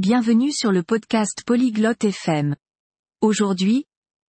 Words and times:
Bienvenue 0.00 0.50
sur 0.50 0.72
le 0.72 0.82
podcast 0.82 1.42
Polyglotte 1.44 2.04
FM. 2.04 2.56
Aujourd'hui, 3.20 3.84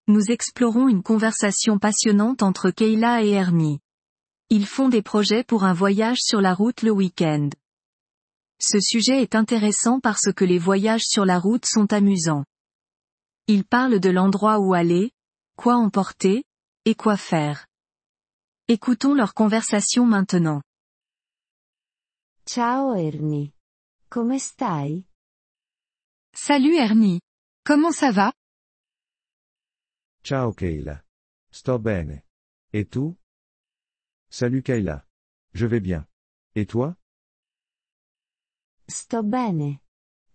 nous 0.08 0.32
explorons 0.32 0.88
une 0.88 1.04
conversation 1.04 1.78
passionnante 1.78 2.42
entre 2.42 2.72
Kayla 2.72 3.22
et 3.22 3.30
Ernie. 3.30 3.78
Ils 4.48 4.66
font 4.66 4.88
des 4.88 5.00
projets 5.00 5.44
pour 5.44 5.62
un 5.62 5.72
voyage 5.72 6.18
sur 6.20 6.40
la 6.40 6.54
route 6.54 6.82
le 6.82 6.90
week-end. 6.90 7.50
Ce 8.60 8.80
sujet 8.80 9.22
est 9.22 9.36
intéressant 9.36 10.00
parce 10.00 10.32
que 10.34 10.44
les 10.44 10.58
voyages 10.58 11.04
sur 11.04 11.24
la 11.24 11.38
route 11.38 11.66
sont 11.66 11.92
amusants. 11.92 12.44
Ils 13.46 13.64
parlent 13.64 14.00
de 14.00 14.10
l'endroit 14.10 14.58
où 14.58 14.74
aller, 14.74 15.12
quoi 15.54 15.76
emporter, 15.76 16.42
et 16.84 16.96
quoi 16.96 17.16
faire. 17.16 17.68
Écoutons 18.66 19.14
leur 19.14 19.34
conversation 19.34 20.04
maintenant. 20.04 20.62
Ciao 22.44 22.92
Ernie. 22.96 23.52
Come 24.08 24.36
stai? 24.40 25.04
Salut 26.34 26.74
Ernie. 26.76 27.20
Comment 27.64 27.92
ça 27.92 28.12
va? 28.12 28.32
Ciao 30.22 30.52
Kayla. 30.52 31.04
Sto 31.50 31.78
bene. 31.78 32.24
Et 32.72 32.88
tu? 32.88 33.16
Salut 34.30 34.62
Kayla. 34.62 35.04
Je 35.54 35.66
vais 35.66 35.80
bien. 35.80 36.06
Et 36.54 36.66
toi? 36.66 36.96
Sto 38.88 39.22
bene. 39.22 39.82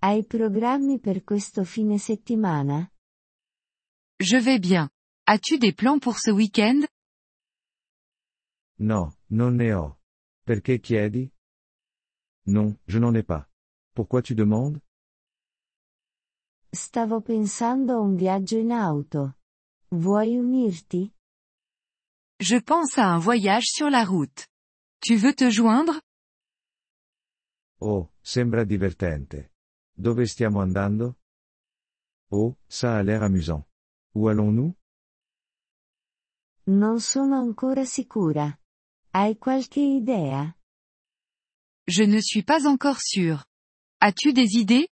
Hai 0.02 0.26
programmi 0.26 1.00
per 1.00 1.24
questo 1.24 1.64
fine 1.64 1.98
settimana? 1.98 2.92
Je 4.20 4.38
vais 4.38 4.60
bien. 4.60 4.90
As-tu 5.26 5.58
des 5.58 5.74
plans 5.74 6.00
pour 6.00 6.20
ce 6.20 6.30
week-end? 6.32 6.86
No, 8.78 9.14
non 9.30 9.56
ne 9.56 9.74
ho. 9.74 9.98
Perché 10.46 10.80
chiedi? 10.80 11.32
Non, 12.48 12.78
je 12.88 13.00
n'en 13.00 13.16
ai 13.16 13.24
pas. 13.24 13.50
Pourquoi 13.96 14.22
tu 14.22 14.36
demandes? 14.36 14.80
Stavo 16.76 17.22
pensando 17.22 17.94
a 17.94 18.00
un 18.02 18.16
viaggio 18.16 18.58
in 18.58 18.72
auto. 18.72 19.38
Vuoi 19.92 20.36
unirti? 20.36 21.10
Je 22.38 22.62
pense 22.62 22.98
à 22.98 23.06
un 23.14 23.18
voyage 23.18 23.68
sur 23.70 23.90
la 23.90 24.04
route. 24.04 24.46
Tu 25.00 25.16
veux 25.16 25.34
te 25.34 25.50
joindre? 25.50 26.02
Oh, 27.80 28.12
sembra 28.22 28.66
divertente. 28.66 29.54
Dove 29.94 30.26
stiamo 30.26 30.60
andando? 30.60 31.16
Oh, 32.32 32.58
ça 32.68 32.98
a 32.98 33.02
l'air 33.04 33.24
amusant. 33.24 33.66
Où 34.14 34.28
allons-nous? 34.28 34.76
Non 36.68 37.00
sono 37.00 37.38
ancora 37.38 37.86
sicura. 37.86 38.60
Hai 39.14 39.38
qualche 39.38 39.80
idea? 39.80 40.58
Je 41.88 42.04
ne 42.06 42.20
suis 42.20 42.44
pas 42.44 42.66
encore 42.66 43.00
sûr. 43.00 43.46
As-tu 44.02 44.34
des 44.34 44.58
idées? 44.58 44.90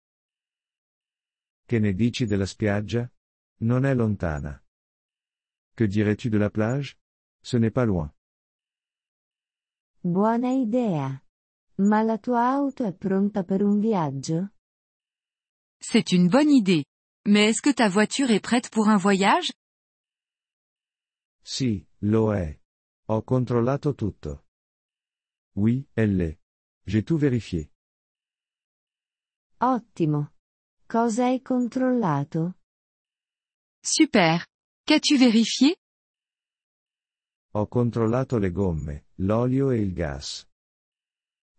Che 1.69 1.77
ne 1.77 1.93
dici 1.93 2.25
della 2.25 2.47
spiaggia? 2.47 3.07
Non 3.57 3.85
è 3.85 3.93
lontana. 3.93 4.59
Que 5.75 5.85
dirais-tu 5.85 6.27
de 6.27 6.39
la 6.39 6.49
plage? 6.49 6.97
Ce 7.43 7.59
n'est 7.59 7.71
pas 7.71 7.85
loin. 7.85 8.11
Buona 10.01 10.49
idea. 10.49 11.23
Ma 11.75 12.01
la 12.01 12.17
tua 12.17 12.49
auto 12.49 12.83
è 12.85 12.91
pronta 12.91 13.43
per 13.43 13.61
un 13.61 13.79
viaggio? 13.79 14.49
C'est 15.79 16.11
une 16.11 16.27
bonne 16.27 16.49
idée. 16.49 16.85
Mais 17.27 17.49
est-ce 17.49 17.61
que 17.61 17.71
ta 17.71 17.87
voiture 17.87 18.31
est 18.31 18.41
prête 18.41 18.71
pour 18.71 18.87
un 18.87 18.97
voyage? 18.97 19.53
Sì, 21.43 21.87
lo 21.99 22.33
è. 22.33 22.59
Ho 23.09 23.21
controllato 23.21 23.93
tutto. 23.93 24.47
Oui, 25.55 25.87
elle 25.93 26.15
l'est. 26.15 26.39
J'ai 26.87 27.03
tout 27.03 27.19
vérifié. 27.19 27.71
Ottimo. 29.59 30.31
Cosa 30.91 31.25
hai 31.25 31.39
controllato? 31.43 32.55
Super. 33.79 34.43
Qu'as-tu 34.83 35.17
vérifié? 35.17 35.75
Ho 37.53 37.67
controllato 37.67 38.39
le 38.39 38.49
gomme, 38.49 39.05
l'olio 39.17 39.69
e 39.69 39.77
il 39.81 39.93
gas. 39.93 40.47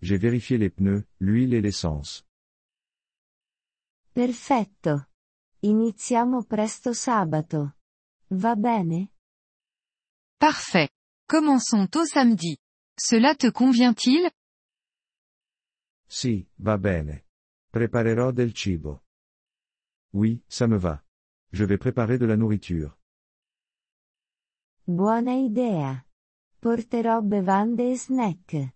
J'ai 0.01 0.19
vérifié 0.19 0.59
les 0.59 0.71
pneus, 0.71 1.05
l'huile 1.19 1.55
et 1.55 1.61
l'essence. 1.61 2.25
Perfetto. 4.11 5.11
Iniziamo 5.61 6.43
presto 6.43 6.93
sabato. 6.93 7.77
Va 8.31 8.57
bene? 8.57 9.13
Parfait. 10.39 10.91
Commençons 11.29 11.89
au 11.95 12.05
samedi. 12.05 12.59
Cela 12.97 13.37
te 13.37 13.53
convient-il? 13.53 14.29
Sì, 16.05 16.45
va 16.57 16.77
bene. 16.79 17.27
Preparerò 17.71 18.33
del 18.33 18.53
cibo. 18.53 19.05
Oui, 20.12 20.43
ça 20.48 20.66
me 20.66 20.76
va. 20.76 21.03
Je 21.53 21.65
vais 21.65 21.78
préparer 21.78 22.19
de 22.19 22.26
la 22.26 22.37
nourriture. 22.37 22.98
Buona 24.87 25.34
idea. 25.34 26.04
Porterò 26.60 27.22
bevande 27.22 27.93
e 27.93 27.97
snack. 27.97 28.75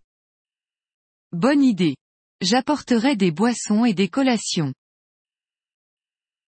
Bonne 1.32 1.62
idée. 1.64 1.96
J'apporterai 2.40 3.16
des 3.16 3.32
boissons 3.32 3.84
et 3.84 3.94
des 3.94 4.08
collations. 4.08 4.72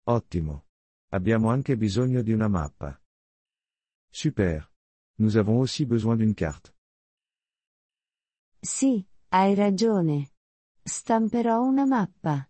Ottimo. 0.05 0.65
Abbiamo 1.11 1.49
anche 1.49 1.75
bisogno 1.75 2.21
di 2.21 2.31
una 2.31 2.47
mappa. 2.47 3.01
Super. 4.11 4.71
Nous 5.19 5.35
avons 5.37 5.59
aussi 5.59 5.85
besoin 5.85 6.15
d'une 6.15 6.35
carte. 6.35 6.75
Sì, 8.59 9.05
hai 9.29 9.55
ragione. 9.55 10.33
Stamperò 10.83 11.61
una 11.61 11.85
mappa. 11.85 12.47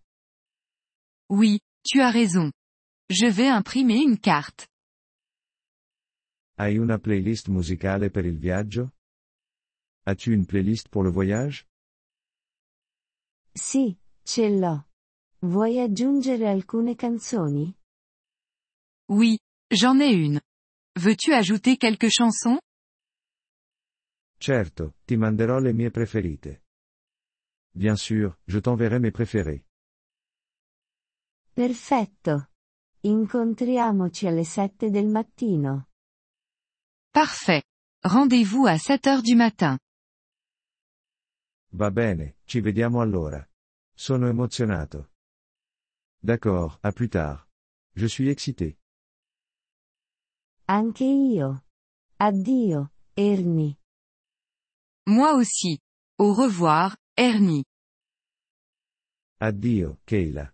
Oui, 1.30 1.60
tu 1.84 2.02
as 2.02 2.12
raison. 2.12 2.52
Je 3.10 3.28
vais 3.28 3.48
imprimer 3.48 4.02
une 4.02 4.18
carte. 4.20 4.68
Hai 6.60 6.78
una 6.78 6.98
playlist 6.98 7.48
musicale 7.50 8.10
per 8.10 8.26
il 8.26 8.38
viaggio? 8.38 8.92
As-tu 10.06 10.32
une 10.34 10.46
playlist 10.46 10.90
pour 10.90 11.04
le 11.04 11.12
voyage? 11.12 11.66
Sì, 13.54 13.98
ce 14.24 14.50
l'ho. 14.50 14.88
Vuoi 15.42 15.80
aggiungere 15.80 16.48
alcune 16.48 16.96
canzoni? 16.96 17.76
Oui, 19.10 19.38
j'en 19.72 20.00
ai 20.00 20.14
une. 20.14 20.42
Veux-tu 21.00 21.34
ajouter 21.34 21.78
quelques 21.78 22.10
chansons? 22.10 22.60
Certo, 24.40 24.96
ti 25.06 25.16
manderò 25.16 25.60
le 25.60 25.74
mie 25.74 25.92
preferite. 25.92 26.64
Bien 27.76 27.96
sûr, 27.96 28.40
je 28.48 28.60
t'enverrai 28.60 29.00
mes 29.00 29.12
préférés. 29.12 29.67
Perfetto. 31.58 32.52
Incontriamoci 33.02 34.28
alle 34.28 34.44
sette 34.44 34.92
del 34.92 35.08
mattino. 35.08 35.88
Parfait. 37.10 37.64
Rendez-vous 38.04 38.68
à 38.68 38.78
7 38.78 39.08
heures 39.08 39.24
du 39.24 39.36
matin. 39.36 39.80
Va 41.72 41.90
bene, 41.90 42.38
ci 42.46 42.60
vediamo 42.62 43.02
allora. 43.02 43.44
Sono 43.92 44.28
emozionato. 44.28 45.10
D'accord, 46.22 46.78
à 46.84 46.92
plus 46.92 47.10
tard. 47.10 47.48
Je 47.96 48.06
suis 48.06 48.30
excité. 48.30 48.78
Anche 50.66 51.06
io. 51.06 51.64
Addio, 52.20 52.92
Ernie. 53.16 53.76
Moi 55.08 55.34
aussi. 55.34 55.80
Au 56.20 56.36
revoir, 56.36 56.96
Ernie. 57.16 57.66
Addio, 59.40 59.98
Kayla. 60.06 60.54